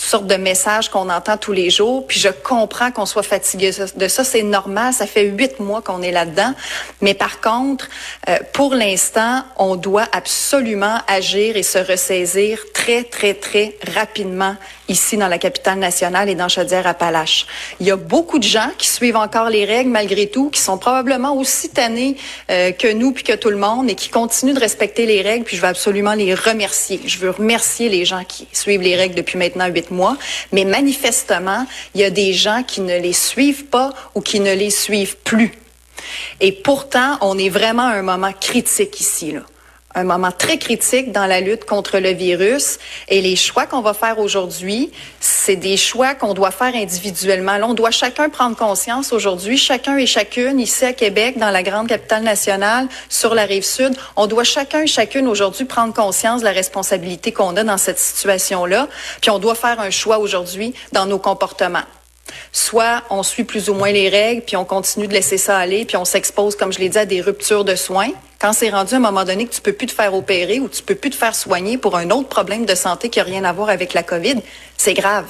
sortes 0.10 0.28
de 0.28 0.36
messages 0.36 0.90
qu'on 0.90 1.10
entend 1.10 1.38
tous 1.38 1.52
les 1.52 1.70
jours. 1.70 2.06
Puis 2.08 2.20
je 2.20 2.30
comprends 2.30 2.92
qu'on 2.92 3.06
soit 3.06 3.24
fatigué 3.24 3.72
de 3.96 4.08
ça. 4.08 4.24
C'est 4.24 4.44
normal. 4.44 4.94
Ça 4.94 5.06
fait 5.06 5.26
huit 5.26 5.60
mois 5.60 5.82
qu'on 5.82 6.02
est 6.02 6.12
là-dedans. 6.12 6.54
Mais 7.02 7.14
par 7.14 7.42
contre, 7.42 7.88
euh, 8.28 8.38
pour 8.54 8.74
l'instant, 8.74 9.44
on 9.58 9.76
doit 9.76 10.08
absolument 10.12 10.98
agir 11.08 11.56
et 11.56 11.64
se 11.64 11.78
ressaisir 11.78 12.60
très, 12.74 13.04
très, 13.04 13.34
très 13.34 13.76
rapidement 13.96 14.56
ici 14.90 15.18
dans 15.18 15.28
la 15.28 15.38
capitale 15.38 15.80
nationale 15.80 16.30
et 16.30 16.36
dans 16.36 16.50
Chaudière-Appalaches. 16.50 17.46
Il 17.80 17.88
y 17.88 17.92
a 17.92 17.96
beaucoup 17.96 18.40
de 18.40 18.44
gens 18.44 18.70
qui 18.78 18.88
suivent 18.88 19.16
encore 19.16 19.50
les 19.50 19.66
règles 19.66 19.92
malgré 19.92 20.28
tout, 20.28 20.50
qui 20.50 20.60
sont 20.60 20.78
probablement 20.78 21.36
aussi 21.36 21.70
tannés 21.70 22.18
euh, 22.50 22.72
que 22.72 22.92
nous 22.92 23.12
puis 23.12 23.24
que 23.24 23.34
tout 23.34 23.50
le 23.50 23.58
monde 23.58 23.90
et 23.90 23.96
qui 23.96 24.10
continuent 24.10 24.54
de 24.54 24.60
respecter 24.60 25.06
les 25.06 25.22
règles. 25.22 25.46
Puis 25.46 25.56
je 25.56 25.62
veux 25.62 25.68
absolument 25.68 26.14
les 26.14 26.34
remercier. 26.34 27.00
Je 27.06 27.20
veux 27.20 27.30
remercier 27.30 27.90
les 27.90 28.06
gens 28.06 28.24
qui 28.24 28.48
suivent 28.52 28.82
les 28.82 28.96
règles 28.96 29.16
depuis 29.16 29.38
maintenant 29.38 29.68
huit 29.68 29.92
mois. 29.92 30.18
Mais 30.52 30.66
manifestement, 30.66 31.66
il 31.96 32.02
y 32.02 32.04
a 32.04 32.10
des 32.10 32.34
gens 32.34 32.64
qui 32.64 32.82
ne 32.82 32.98
les 33.00 33.14
suivent 33.14 33.66
pas 33.66 33.94
ou 34.16 34.22
qui 34.22 34.40
ne 34.40 34.54
les 34.54 34.72
suivent 34.72 35.18
plus. 35.18 35.54
Et 36.42 36.52
pourtant, 36.52 37.18
on 37.22 37.38
est 37.38 37.50
vraiment 37.50 37.84
à 37.84 37.94
un 37.94 38.02
moment 38.02 38.32
critique 38.34 39.00
ici. 39.00 39.32
Là 39.32 39.42
un 39.96 40.04
moment 40.04 40.32
très 40.32 40.58
critique 40.58 41.12
dans 41.12 41.26
la 41.26 41.42
lutte 41.42 41.66
contre 41.66 41.98
le 41.98 42.12
virus. 42.12 42.78
Et 43.08 43.22
les 43.22 43.36
choix 43.36 43.66
qu'on 43.66 43.82
va 43.82 43.94
faire 43.94 44.20
aujourd'hui, 44.20 44.92
c'est 45.20 45.56
des 45.56 45.78
choix 45.78 46.14
qu'on 46.14 46.34
doit 46.34 46.52
faire 46.52 46.76
individuellement. 46.76 47.58
Là, 47.58 47.68
on 47.68 47.74
doit 47.74 47.92
chacun 47.92 48.30
prendre 48.30 48.56
conscience 48.56 49.12
aujourd'hui, 49.14 49.58
chacun 49.58 49.98
et 49.98 50.06
chacune 50.06 50.60
ici 50.60 50.86
à 50.86 50.94
Québec, 50.94 51.38
dans 51.38 51.50
la 51.50 51.64
grande 51.64 51.88
capitale 51.88 52.24
nationale, 52.24 52.88
sur 53.10 53.34
la 53.34 53.46
rive 53.46 53.64
sud, 53.64 53.96
on 54.16 54.28
doit 54.28 54.44
chacun 54.44 54.82
et 54.82 54.88
chacune 54.88 55.28
aujourd'hui 55.28 55.66
prendre 55.66 55.94
conscience 55.94 56.42
de 56.42 56.46
la 56.46 56.52
responsabilité 56.52 57.32
qu'on 57.32 57.56
a 57.58 57.64
dans 57.64 57.78
cette 57.78 58.00
situation-là. 58.00 58.88
Puis 59.22 59.32
on 59.32 59.40
doit 59.40 59.56
faire 59.56 59.80
un 59.80 59.90
choix 59.90 60.20
aujourd'hui 60.20 60.74
dans 60.92 61.06
nos 61.06 61.20
comportements. 61.20 61.84
Soit 62.52 63.04
on 63.10 63.24
suit 63.24 63.44
plus 63.44 63.70
ou 63.70 63.74
moins 63.74 63.92
les 63.92 64.10
règles, 64.10 64.42
puis 64.42 64.56
on 64.56 64.66
continue 64.66 65.08
de 65.08 65.14
laisser 65.14 65.38
ça 65.38 65.58
aller, 65.58 65.86
puis 65.86 65.98
on 65.98 66.06
s'expose, 66.06 66.56
comme 66.56 66.72
je 66.72 66.80
l'ai 66.80 66.90
dit, 66.90 66.98
à 66.98 67.06
des 67.06 67.22
ruptures 67.22 67.66
de 67.66 67.76
soins. 67.76 68.10
Quand 68.40 68.54
c'est 68.54 68.70
rendu 68.70 68.94
à 68.94 68.98
un 68.98 69.02
moment 69.02 69.26
donné 69.26 69.46
que 69.46 69.54
tu 69.54 69.62
peux 69.62 69.74
plus 69.74 69.88
te 69.88 69.92
faire 69.92 70.14
opérer 70.14 70.60
ou 70.60 70.70
tu 70.70 70.82
peux 70.82 70.96
plus 70.96 71.10
te 71.10 71.16
faire 71.16 71.36
soigner 71.36 71.78
pour 71.78 71.98
un 71.98 72.10
autre 72.10 72.30
problème 72.30 72.66
de 72.66 72.76
santé 72.76 73.10
qui 73.10 73.20
a 73.20 73.24
rien 73.24 73.44
à 73.44 73.52
voir 73.52 73.70
avec 73.70 73.94
la 73.94 74.04
COVID, 74.04 74.36
c'est 74.78 74.94
grave. 74.94 75.26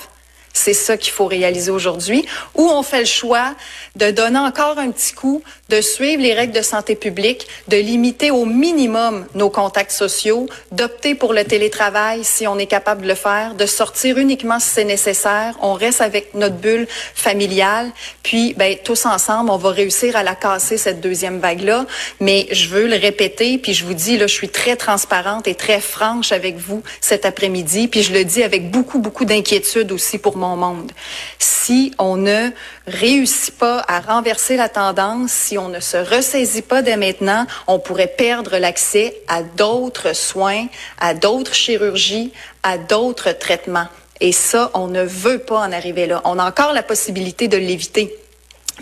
C'est 0.60 0.74
ça 0.74 0.98
qu'il 0.98 1.14
faut 1.14 1.26
réaliser 1.26 1.72
aujourd'hui. 1.72 2.26
Ou 2.54 2.68
on 2.68 2.84
fait 2.84 3.00
le 3.00 3.06
choix 3.06 3.56
de 3.96 4.12
donner 4.12 4.40
encore 4.40 4.78
un 4.78 4.92
petit 4.92 5.14
coup, 5.14 5.42
de 5.70 5.80
suivre 5.80 6.22
les 6.22 6.34
règles 6.34 6.52
de 6.52 6.62
santé 6.62 6.96
publique, 6.96 7.48
de 7.70 7.78
limiter 7.78 8.30
au 8.30 8.44
minimum 8.44 9.26
nos 9.36 9.50
contacts 9.50 9.94
sociaux, 9.94 10.50
d'opter 10.74 11.16
pour 11.16 11.32
le 11.34 11.46
télétravail 11.46 12.26
si 12.26 12.46
on 12.46 12.60
est 12.60 12.66
capable 12.66 13.04
de 13.04 13.08
le 13.08 13.16
faire, 13.16 13.56
de 13.56 13.66
sortir 13.66 14.18
uniquement 14.18 14.60
si 14.60 14.68
c'est 14.68 14.84
nécessaire. 14.84 15.56
On 15.62 15.76
reste 15.76 16.02
avec 16.02 16.34
notre 16.34 16.56
bulle 16.56 16.88
familiale. 16.90 17.90
Puis, 18.22 18.54
ben, 18.58 18.76
tous 18.84 19.06
ensemble, 19.06 19.52
on 19.52 19.58
va 19.58 19.70
réussir 19.70 20.18
à 20.18 20.24
la 20.24 20.36
casser, 20.36 20.78
cette 20.78 21.00
deuxième 21.00 21.40
vague-là. 21.40 21.86
Mais 22.20 22.48
je 22.52 22.68
veux 22.68 22.86
le 22.86 22.98
répéter, 22.98 23.58
puis 23.60 23.74
je 23.74 23.86
vous 23.86 23.94
dis, 23.94 24.18
là, 24.18 24.28
je 24.28 24.34
suis 24.34 24.50
très 24.50 24.76
transparente 24.76 25.48
et 25.48 25.56
très 25.56 25.80
franche 25.80 26.34
avec 26.34 26.58
vous 26.58 26.84
cet 27.00 27.26
après-midi. 27.26 27.88
Puis 27.88 28.04
je 28.04 28.12
le 28.12 28.26
dis 28.26 28.44
avec 28.44 28.70
beaucoup, 28.72 29.00
beaucoup 29.00 29.24
d'inquiétude 29.24 29.94
aussi 29.94 30.18
pour 30.18 30.36
mon 30.36 30.49
monde. 30.56 30.92
Si 31.38 31.94
on 32.00 32.18
ne 32.18 32.50
réussit 32.88 33.56
pas 33.58 33.84
à 33.88 34.00
renverser 34.00 34.58
la 34.58 34.70
tendance, 34.70 35.32
si 35.32 35.58
on 35.58 35.70
ne 35.70 35.80
se 35.80 35.98
ressaisit 35.98 36.62
pas 36.62 36.82
dès 36.82 36.98
maintenant, 36.98 37.46
on 37.68 37.80
pourrait 37.80 38.08
perdre 38.08 38.58
l'accès 38.58 39.22
à 39.28 39.44
d'autres 39.44 40.16
soins, 40.16 40.68
à 41.00 41.14
d'autres 41.14 41.54
chirurgies, 41.54 42.32
à 42.64 42.78
d'autres 42.78 43.32
traitements. 43.32 43.88
Et 44.22 44.32
ça, 44.32 44.72
on 44.74 44.88
ne 44.88 45.04
veut 45.04 45.40
pas 45.40 45.60
en 45.60 45.72
arriver 45.72 46.08
là. 46.08 46.22
On 46.26 46.40
a 46.40 46.46
encore 46.46 46.74
la 46.74 46.84
possibilité 46.84 47.48
de 47.48 47.58
l'éviter. 47.58 48.18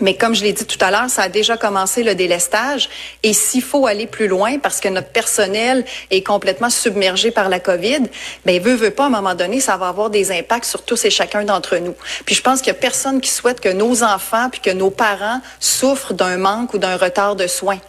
Mais 0.00 0.14
comme 0.14 0.34
je 0.34 0.42
l'ai 0.42 0.52
dit 0.52 0.64
tout 0.64 0.78
à 0.80 0.90
l'heure, 0.90 1.10
ça 1.10 1.22
a 1.22 1.28
déjà 1.28 1.56
commencé 1.56 2.02
le 2.02 2.14
délestage. 2.14 2.88
Et 3.22 3.32
s'il 3.32 3.62
faut 3.62 3.86
aller 3.86 4.06
plus 4.06 4.28
loin, 4.28 4.58
parce 4.58 4.80
que 4.80 4.88
notre 4.88 5.08
personnel 5.08 5.84
est 6.10 6.22
complètement 6.22 6.70
submergé 6.70 7.30
par 7.30 7.48
la 7.48 7.60
COVID, 7.60 8.02
ben 8.44 8.62
veut, 8.62 8.74
veut 8.74 8.90
pas, 8.90 9.04
à 9.04 9.06
un 9.06 9.10
moment 9.10 9.34
donné, 9.34 9.60
ça 9.60 9.76
va 9.76 9.88
avoir 9.88 10.10
des 10.10 10.30
impacts 10.30 10.66
sur 10.66 10.82
tous 10.82 11.04
et 11.04 11.10
chacun 11.10 11.44
d'entre 11.44 11.76
nous. 11.76 11.94
Puis 12.24 12.34
je 12.34 12.42
pense 12.42 12.60
qu'il 12.60 12.68
y 12.68 12.70
a 12.70 12.74
personne 12.74 13.20
qui 13.20 13.30
souhaite 13.30 13.60
que 13.60 13.68
nos 13.68 14.02
enfants 14.02 14.48
puis 14.50 14.60
que 14.60 14.70
nos 14.70 14.90
parents 14.90 15.40
souffrent 15.60 16.14
d'un 16.14 16.36
manque 16.36 16.74
ou 16.74 16.78
d'un 16.78 16.96
retard 16.96 17.36
de 17.36 17.46
soins. 17.46 17.80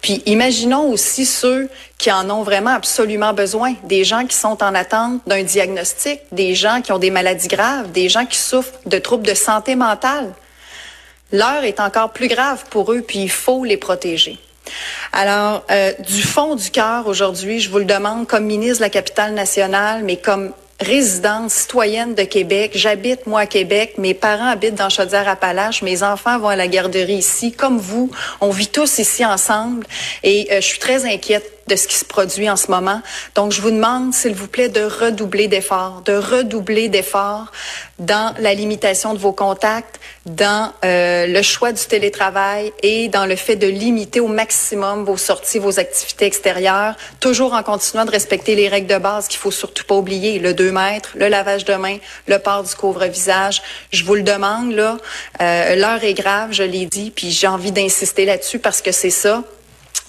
Puis 0.00 0.22
imaginons 0.26 0.90
aussi 0.90 1.26
ceux 1.26 1.68
qui 1.98 2.10
en 2.10 2.28
ont 2.30 2.42
vraiment 2.42 2.70
absolument 2.70 3.32
besoin, 3.32 3.74
des 3.84 4.04
gens 4.04 4.26
qui 4.26 4.36
sont 4.36 4.62
en 4.62 4.74
attente 4.74 5.20
d'un 5.26 5.42
diagnostic, 5.42 6.20
des 6.32 6.54
gens 6.54 6.80
qui 6.80 6.92
ont 6.92 6.98
des 6.98 7.10
maladies 7.10 7.48
graves, 7.48 7.92
des 7.92 8.08
gens 8.08 8.26
qui 8.26 8.38
souffrent 8.38 8.72
de 8.86 8.98
troubles 8.98 9.26
de 9.26 9.34
santé 9.34 9.76
mentale. 9.76 10.32
L'heure 11.32 11.64
est 11.64 11.80
encore 11.80 12.12
plus 12.12 12.28
grave 12.28 12.64
pour 12.70 12.92
eux, 12.92 13.02
puis 13.06 13.20
il 13.20 13.30
faut 13.30 13.64
les 13.64 13.76
protéger. 13.76 14.38
Alors, 15.12 15.64
euh, 15.70 15.92
du 16.08 16.22
fond 16.22 16.54
du 16.54 16.70
cœur, 16.70 17.06
aujourd'hui, 17.06 17.60
je 17.60 17.70
vous 17.70 17.78
le 17.78 17.84
demande 17.84 18.26
comme 18.26 18.44
ministre 18.44 18.78
de 18.78 18.82
la 18.82 18.90
capitale 18.90 19.34
nationale, 19.34 20.02
mais 20.04 20.16
comme 20.16 20.52
résidente 20.80 21.50
citoyenne 21.50 22.14
de 22.14 22.22
Québec. 22.22 22.72
J'habite, 22.74 23.26
moi, 23.26 23.40
à 23.40 23.46
Québec. 23.46 23.94
Mes 23.98 24.14
parents 24.14 24.48
habitent 24.48 24.76
dans 24.76 24.88
Chaudière-Appalaches. 24.88 25.82
Mes 25.82 26.02
enfants 26.02 26.38
vont 26.38 26.48
à 26.48 26.56
la 26.56 26.68
garderie 26.68 27.14
ici. 27.14 27.52
Comme 27.52 27.78
vous, 27.78 28.10
on 28.40 28.50
vit 28.50 28.68
tous 28.68 28.98
ici 28.98 29.24
ensemble. 29.24 29.86
Et 30.22 30.48
euh, 30.50 30.56
je 30.56 30.66
suis 30.66 30.78
très 30.78 31.04
inquiète 31.04 31.59
de 31.70 31.76
ce 31.76 31.86
qui 31.86 31.94
se 31.94 32.04
produit 32.04 32.50
en 32.50 32.56
ce 32.56 32.70
moment. 32.70 33.00
Donc, 33.34 33.52
je 33.52 33.62
vous 33.62 33.70
demande, 33.70 34.12
s'il 34.12 34.34
vous 34.34 34.48
plaît, 34.48 34.68
de 34.68 34.82
redoubler 34.82 35.48
d'efforts, 35.48 36.02
de 36.04 36.12
redoubler 36.12 36.88
d'efforts 36.88 37.52
dans 38.00 38.34
la 38.38 38.54
limitation 38.54 39.14
de 39.14 39.18
vos 39.18 39.32
contacts, 39.32 40.00
dans 40.26 40.72
euh, 40.84 41.26
le 41.26 41.42
choix 41.42 41.72
du 41.72 41.84
télétravail 41.84 42.72
et 42.82 43.08
dans 43.08 43.24
le 43.24 43.36
fait 43.36 43.56
de 43.56 43.66
limiter 43.66 44.20
au 44.20 44.26
maximum 44.26 45.04
vos 45.04 45.16
sorties, 45.16 45.58
vos 45.58 45.78
activités 45.78 46.26
extérieures, 46.26 46.94
toujours 47.20 47.54
en 47.54 47.62
continuant 47.62 48.04
de 48.04 48.10
respecter 48.10 48.54
les 48.54 48.68
règles 48.68 48.88
de 48.88 48.98
base 48.98 49.28
qu'il 49.28 49.38
faut 49.38 49.50
surtout 49.50 49.84
pas 49.84 49.94
oublier, 49.94 50.38
le 50.38 50.52
2 50.52 50.72
mètres, 50.72 51.10
le 51.14 51.28
lavage 51.28 51.64
de 51.64 51.74
mains, 51.74 51.98
le 52.26 52.38
port 52.38 52.64
du 52.64 52.74
couvre-visage. 52.74 53.62
Je 53.92 54.04
vous 54.04 54.14
le 54.14 54.22
demande, 54.22 54.72
là, 54.72 54.96
euh, 55.40 55.76
l'heure 55.76 56.02
est 56.02 56.14
grave, 56.14 56.52
je 56.52 56.64
l'ai 56.64 56.86
dit, 56.86 57.12
puis 57.14 57.30
j'ai 57.30 57.46
envie 57.46 57.72
d'insister 57.72 58.24
là-dessus 58.24 58.58
parce 58.58 58.82
que 58.82 58.92
c'est 58.92 59.10
ça. 59.10 59.44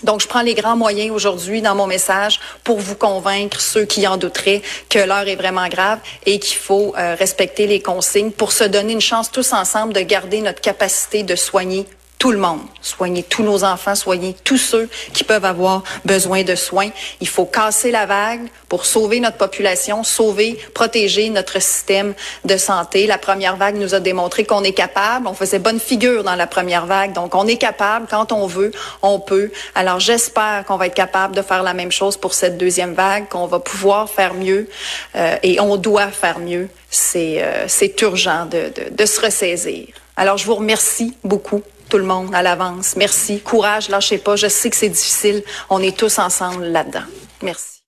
Donc, 0.03 0.21
je 0.21 0.27
prends 0.27 0.41
les 0.41 0.53
grands 0.53 0.75
moyens 0.75 1.11
aujourd'hui 1.11 1.61
dans 1.61 1.75
mon 1.75 1.87
message 1.87 2.39
pour 2.63 2.79
vous 2.79 2.95
convaincre, 2.95 3.61
ceux 3.61 3.85
qui 3.85 4.07
en 4.07 4.17
douteraient, 4.17 4.61
que 4.89 4.99
l'heure 4.99 5.27
est 5.27 5.35
vraiment 5.35 5.67
grave 5.67 5.99
et 6.25 6.39
qu'il 6.39 6.57
faut 6.57 6.93
euh, 6.97 7.15
respecter 7.15 7.67
les 7.67 7.81
consignes 7.81 8.31
pour 8.31 8.51
se 8.51 8.63
donner 8.63 8.93
une 8.93 9.01
chance 9.01 9.31
tous 9.31 9.53
ensemble 9.53 9.93
de 9.93 10.01
garder 10.01 10.41
notre 10.41 10.61
capacité 10.61 11.23
de 11.23 11.35
soigner 11.35 11.85
tout 12.21 12.31
le 12.31 12.37
monde, 12.37 12.61
soigner 12.83 13.23
tous 13.23 13.41
nos 13.41 13.63
enfants, 13.63 13.95
soigner 13.95 14.35
tous 14.43 14.59
ceux 14.59 14.87
qui 15.11 15.23
peuvent 15.23 15.43
avoir 15.43 15.81
besoin 16.05 16.43
de 16.43 16.53
soins. 16.53 16.91
Il 17.19 17.27
faut 17.27 17.45
casser 17.45 17.89
la 17.89 18.05
vague 18.05 18.47
pour 18.69 18.85
sauver 18.85 19.19
notre 19.19 19.37
population, 19.37 20.03
sauver, 20.03 20.55
protéger 20.75 21.31
notre 21.31 21.59
système 21.59 22.13
de 22.45 22.57
santé. 22.57 23.07
La 23.07 23.17
première 23.17 23.55
vague 23.55 23.75
nous 23.75 23.95
a 23.95 23.99
démontré 23.99 24.45
qu'on 24.45 24.63
est 24.63 24.71
capable. 24.71 25.25
On 25.25 25.33
faisait 25.33 25.57
bonne 25.57 25.79
figure 25.79 26.23
dans 26.23 26.35
la 26.35 26.45
première 26.45 26.85
vague, 26.85 27.13
donc 27.13 27.33
on 27.33 27.47
est 27.47 27.57
capable 27.57 28.05
quand 28.07 28.31
on 28.31 28.45
veut, 28.45 28.69
on 29.01 29.19
peut. 29.19 29.49
Alors 29.73 29.99
j'espère 29.99 30.63
qu'on 30.67 30.77
va 30.77 30.85
être 30.85 30.93
capable 30.93 31.35
de 31.35 31.41
faire 31.41 31.63
la 31.63 31.73
même 31.73 31.91
chose 31.91 32.17
pour 32.17 32.35
cette 32.35 32.55
deuxième 32.55 32.93
vague, 32.93 33.29
qu'on 33.29 33.47
va 33.47 33.57
pouvoir 33.57 34.07
faire 34.07 34.35
mieux 34.35 34.69
euh, 35.15 35.37
et 35.41 35.59
on 35.59 35.75
doit 35.75 36.09
faire 36.09 36.37
mieux. 36.37 36.69
C'est 36.91 37.41
euh, 37.41 37.65
urgent 38.03 38.45
de, 38.45 38.71
de, 38.75 38.95
de 38.95 39.05
se 39.07 39.19
ressaisir. 39.19 39.87
Alors 40.15 40.37
je 40.37 40.45
vous 40.45 40.55
remercie 40.55 41.17
beaucoup 41.23 41.63
tout 41.91 41.97
le 41.97 42.05
monde 42.05 42.33
à 42.33 42.41
l'avance. 42.41 42.95
Merci. 42.95 43.41
Courage, 43.41 43.89
lâchez 43.89 44.17
pas. 44.17 44.37
Je 44.37 44.47
sais 44.47 44.69
que 44.69 44.77
c'est 44.77 44.89
difficile. 44.89 45.43
On 45.69 45.79
est 45.79 45.95
tous 45.95 46.19
ensemble 46.19 46.63
là-dedans. 46.63 47.03
Merci. 47.43 47.83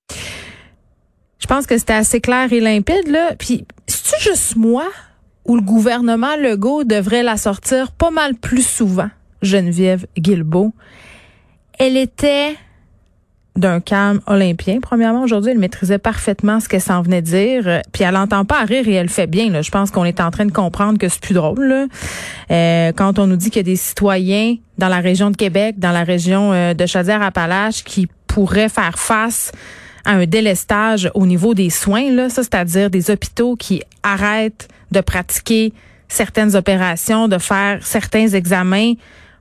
Je 1.39 1.47
pense 1.47 1.65
que 1.65 1.77
c'était 1.77 1.93
assez 1.93 2.19
clair 2.19 2.51
et 2.51 2.59
limpide, 2.59 3.07
là. 3.07 3.33
Puis, 3.39 3.65
c'est-tu 3.87 4.29
juste 4.31 4.57
moi 4.57 4.85
ou 5.45 5.55
le 5.55 5.61
gouvernement 5.61 6.35
Legault 6.35 6.83
devrait 6.83 7.23
la 7.23 7.37
sortir 7.37 7.91
pas 7.91 8.11
mal 8.11 8.35
plus 8.35 8.65
souvent, 8.65 9.09
Geneviève 9.41 10.05
Guilbeault? 10.17 10.73
Elle 11.79 11.95
était 11.95 12.57
d'un 13.55 13.79
calme 13.79 14.19
olympien. 14.25 14.79
Premièrement, 14.81 15.23
aujourd'hui, 15.23 15.51
elle 15.51 15.59
maîtrisait 15.59 15.99
parfaitement 15.99 16.59
ce 16.59 16.67
qu'elle 16.67 16.81
s'en 16.81 17.01
venait 17.01 17.21
dire. 17.21 17.81
Puis 17.91 18.03
elle 18.03 18.13
n'entend 18.13 18.45
pas 18.45 18.63
rire 18.63 18.87
et 18.87 18.93
elle 18.93 19.09
fait 19.09 19.27
bien. 19.27 19.49
Là. 19.51 19.61
Je 19.61 19.69
pense 19.69 19.91
qu'on 19.91 20.05
est 20.05 20.19
en 20.19 20.31
train 20.31 20.45
de 20.45 20.51
comprendre 20.51 20.97
que 20.97 21.07
c'est 21.07 21.21
plus 21.21 21.35
drôle. 21.35 21.63
Là. 21.63 21.85
Euh, 22.51 22.91
quand 22.95 23.19
on 23.19 23.27
nous 23.27 23.35
dit 23.35 23.49
qu'il 23.51 23.57
y 23.57 23.59
a 23.59 23.63
des 23.63 23.75
citoyens 23.75 24.55
dans 24.77 24.87
la 24.87 24.99
région 24.99 25.29
de 25.29 25.37
Québec, 25.37 25.77
dans 25.77 25.91
la 25.91 26.03
région 26.03 26.51
euh, 26.51 26.73
de 26.73 26.85
Chaudière-Appalaches, 26.85 27.83
qui 27.83 28.07
pourraient 28.25 28.69
faire 28.69 28.97
face 28.97 29.51
à 30.05 30.13
un 30.13 30.25
délestage 30.25 31.11
au 31.13 31.27
niveau 31.27 31.53
des 31.53 31.69
soins, 31.69 32.11
là, 32.11 32.29
ça, 32.29 32.41
c'est-à-dire 32.41 32.89
des 32.89 33.11
hôpitaux 33.11 33.55
qui 33.55 33.83
arrêtent 34.01 34.67
de 34.91 34.99
pratiquer 34.99 35.73
certaines 36.07 36.55
opérations, 36.55 37.27
de 37.27 37.37
faire 37.37 37.85
certains 37.85 38.27
examens 38.29 38.93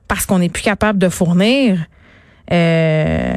parce 0.07 0.25
qu'on 0.25 0.39
n'est 0.39 0.49
plus 0.49 0.63
capable 0.63 0.99
de 0.99 1.09
fournir. 1.09 1.79
Euh, 2.51 3.33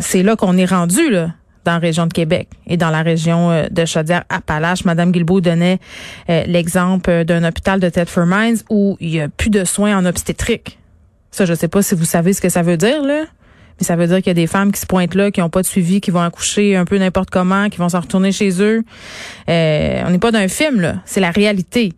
c'est 0.00 0.22
là 0.22 0.36
qu'on 0.36 0.56
est 0.56 0.66
rendu 0.66 1.10
là 1.10 1.30
dans 1.66 1.72
la 1.72 1.78
région 1.78 2.06
de 2.06 2.12
Québec 2.12 2.48
et 2.66 2.76
dans 2.76 2.90
la 2.90 3.02
région 3.02 3.50
euh, 3.50 3.66
de 3.70 3.84
Chaudière-Appalaches. 3.84 4.84
Madame 4.84 5.12
Guilbeault 5.12 5.42
donnait 5.42 5.78
euh, 6.30 6.44
l'exemple 6.46 7.24
d'un 7.24 7.44
hôpital 7.44 7.80
de 7.80 7.88
Thetford 7.88 8.26
Mines 8.26 8.58
où 8.70 8.96
il 9.00 9.10
y 9.10 9.20
a 9.20 9.28
plus 9.28 9.50
de 9.50 9.64
soins 9.64 9.98
en 9.98 10.06
obstétrique. 10.06 10.78
Ça, 11.30 11.44
je 11.44 11.52
sais 11.52 11.68
pas 11.68 11.82
si 11.82 11.94
vous 11.94 12.06
savez 12.06 12.32
ce 12.32 12.40
que 12.40 12.48
ça 12.48 12.62
veut 12.62 12.78
dire, 12.78 13.02
là. 13.02 13.24
Mais 13.78 13.84
ça 13.84 13.94
veut 13.94 14.06
dire 14.06 14.18
qu'il 14.18 14.28
y 14.28 14.30
a 14.30 14.34
des 14.34 14.46
femmes 14.46 14.72
qui 14.72 14.80
se 14.80 14.86
pointent 14.86 15.14
là, 15.14 15.30
qui 15.30 15.40
n'ont 15.40 15.50
pas 15.50 15.60
de 15.60 15.66
suivi, 15.66 16.00
qui 16.00 16.10
vont 16.10 16.22
accoucher 16.22 16.76
un 16.76 16.86
peu 16.86 16.96
n'importe 16.96 17.28
comment, 17.28 17.68
qui 17.68 17.76
vont 17.76 17.90
s'en 17.90 18.00
retourner 18.00 18.32
chez 18.32 18.62
eux. 18.62 18.84
Euh, 19.50 20.02
on 20.06 20.10
n'est 20.10 20.18
pas 20.18 20.30
d'un 20.30 20.48
film, 20.48 20.80
là. 20.80 21.02
C'est 21.04 21.20
la 21.20 21.30
réalité. 21.30 21.92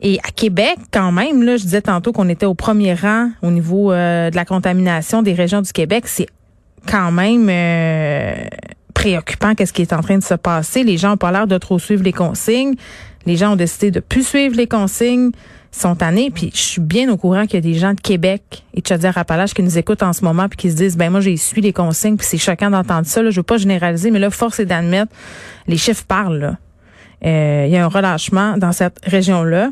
Et 0.00 0.18
à 0.20 0.30
Québec, 0.30 0.76
quand 0.90 1.12
même, 1.12 1.42
là, 1.42 1.58
je 1.58 1.64
disais 1.64 1.82
tantôt 1.82 2.12
qu'on 2.12 2.28
était 2.30 2.46
au 2.46 2.54
premier 2.54 2.94
rang 2.94 3.30
au 3.42 3.50
niveau 3.50 3.90
de 3.92 4.34
la 4.34 4.44
contamination 4.44 5.22
des 5.22 5.34
régions 5.34 5.60
du 5.60 5.72
Québec. 5.72 6.04
C'est 6.06 6.28
quand 6.86 7.10
même 7.12 7.48
euh, 7.50 8.34
préoccupant 8.94 9.54
qu'est-ce 9.54 9.72
qui 9.72 9.82
est 9.82 9.92
en 9.92 10.02
train 10.02 10.18
de 10.18 10.24
se 10.24 10.34
passer. 10.34 10.84
Les 10.84 10.96
gens 10.96 11.12
ont 11.12 11.16
pas 11.16 11.32
l'air 11.32 11.46
de 11.46 11.58
trop 11.58 11.78
suivre 11.78 12.02
les 12.02 12.12
consignes. 12.12 12.74
Les 13.26 13.36
gens 13.36 13.52
ont 13.52 13.56
décidé 13.56 13.90
de 13.90 14.00
plus 14.00 14.26
suivre 14.26 14.56
les 14.56 14.66
consignes 14.66 15.30
sont 15.70 15.94
tannés. 15.94 16.30
Puis 16.30 16.50
je 16.54 16.60
suis 16.60 16.80
bien 16.80 17.10
au 17.10 17.16
courant 17.16 17.44
qu'il 17.44 17.54
y 17.54 17.58
a 17.58 17.72
des 17.72 17.78
gens 17.78 17.94
de 17.94 18.00
Québec 18.00 18.64
et 18.74 18.80
de 18.80 18.86
Chaudière-Appalaches 18.86 19.54
qui 19.54 19.62
nous 19.62 19.78
écoutent 19.78 20.02
en 20.02 20.12
ce 20.12 20.24
moment 20.24 20.48
puis 20.48 20.56
qui 20.56 20.70
se 20.70 20.76
disent, 20.76 20.96
ben 20.96 21.10
moi 21.10 21.20
j'ai 21.20 21.36
suivi 21.36 21.60
les 21.60 21.72
consignes 21.72 22.16
puis 22.16 22.26
c'est 22.26 22.38
choquant 22.38 22.70
d'entendre 22.70 23.06
ça. 23.06 23.22
Là. 23.22 23.30
Je 23.30 23.36
veux 23.36 23.44
pas 23.44 23.58
généraliser, 23.58 24.10
mais 24.10 24.18
là 24.18 24.30
force 24.30 24.60
est 24.60 24.66
d'admettre, 24.66 25.12
les 25.66 25.76
chiffres 25.76 26.04
parlent. 26.06 26.56
Euh, 27.24 27.64
il 27.66 27.72
y 27.72 27.76
a 27.76 27.84
un 27.84 27.88
relâchement 27.88 28.56
dans 28.56 28.72
cette 28.72 29.00
région-là 29.04 29.70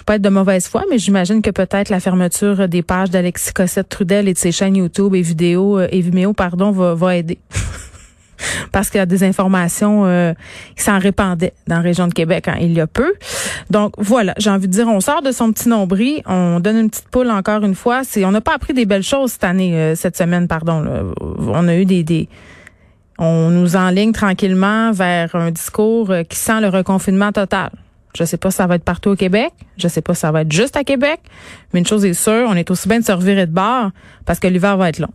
je 0.00 0.02
peux 0.02 0.12
pas 0.12 0.14
être 0.14 0.22
de 0.22 0.30
mauvaise 0.30 0.66
foi, 0.66 0.84
mais 0.88 0.96
j'imagine 0.96 1.42
que 1.42 1.50
peut-être 1.50 1.90
la 1.90 2.00
fermeture 2.00 2.66
des 2.70 2.80
pages 2.80 3.10
d'Alexis 3.10 3.52
Cossette 3.52 3.90
Trudel 3.90 4.28
et 4.28 4.32
de 4.32 4.38
ses 4.38 4.50
chaînes 4.50 4.76
YouTube 4.76 5.14
et 5.14 5.20
vidéo 5.20 5.78
euh, 5.78 5.88
et 5.92 6.00
Vimeo, 6.00 6.32
pardon, 6.32 6.70
va, 6.70 6.94
va 6.94 7.16
aider. 7.16 7.38
Parce 8.72 8.88
qu'il 8.88 8.96
y 8.96 9.02
a 9.02 9.04
des 9.06 9.22
informations 9.22 10.06
euh, 10.06 10.32
qui 10.74 10.84
s'en 10.84 10.98
répandaient 10.98 11.52
dans 11.66 11.76
la 11.76 11.82
région 11.82 12.08
de 12.08 12.14
Québec 12.14 12.48
hein, 12.48 12.56
il 12.62 12.72
y 12.72 12.80
a 12.80 12.86
peu. 12.86 13.12
Donc 13.68 13.92
voilà, 13.98 14.32
j'ai 14.38 14.48
envie 14.48 14.68
de 14.68 14.72
dire, 14.72 14.88
on 14.88 15.00
sort 15.00 15.20
de 15.20 15.32
son 15.32 15.52
petit 15.52 15.68
nombril, 15.68 16.22
on 16.24 16.60
donne 16.60 16.78
une 16.78 16.88
petite 16.88 17.08
poule 17.10 17.28
encore 17.28 17.62
une 17.62 17.74
fois. 17.74 18.00
C'est, 18.02 18.24
on 18.24 18.30
n'a 18.30 18.40
pas 18.40 18.54
appris 18.54 18.72
des 18.72 18.86
belles 18.86 19.02
choses 19.02 19.32
cette 19.32 19.44
année, 19.44 19.74
euh, 19.76 19.94
cette 19.96 20.16
semaine, 20.16 20.48
pardon. 20.48 21.12
On 21.20 21.68
a 21.68 21.76
eu 21.76 21.84
des, 21.84 22.04
des 22.04 22.26
on 23.18 23.50
nous 23.50 23.76
enligne 23.76 24.12
tranquillement 24.12 24.92
vers 24.92 25.34
un 25.34 25.50
discours 25.50 26.10
qui 26.26 26.38
sent 26.38 26.62
le 26.62 26.70
reconfinement 26.70 27.32
total. 27.32 27.68
Je 28.16 28.24
sais 28.24 28.36
pas 28.36 28.50
si 28.50 28.56
ça 28.56 28.66
va 28.66 28.74
être 28.74 28.84
partout 28.84 29.10
au 29.10 29.16
Québec. 29.16 29.52
Je 29.76 29.88
sais 29.88 30.02
pas 30.02 30.14
si 30.14 30.20
ça 30.20 30.32
va 30.32 30.42
être 30.42 30.52
juste 30.52 30.76
à 30.76 30.84
Québec. 30.84 31.20
Mais 31.72 31.80
une 31.80 31.86
chose 31.86 32.04
est 32.04 32.14
sûre, 32.14 32.46
on 32.48 32.54
est 32.54 32.70
aussi 32.70 32.88
bien 32.88 33.00
de 33.00 33.04
se 33.04 33.12
revirer 33.12 33.46
de 33.46 33.52
bord 33.52 33.90
parce 34.26 34.40
que 34.40 34.48
l'hiver 34.48 34.76
va 34.76 34.88
être 34.88 34.98
long. 34.98 35.12